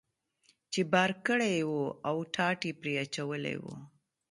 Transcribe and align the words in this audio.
چې 0.71 0.81
بار 0.91 1.11
کړی 1.25 1.51
یې 1.59 1.65
و 1.73 1.75
او 2.07 2.15
ټاټ 2.35 2.59
یې 2.67 2.73
پرې 2.81 2.93
اچولی 3.03 3.55
و. 3.61 3.65